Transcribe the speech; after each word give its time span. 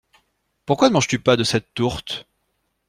Pourquoi 0.65 0.87
ne 0.89 0.93
manges-tu 0.93 1.19
pas 1.19 1.37
de 1.37 1.43
cette 1.43 1.75
tourte? 1.75 2.27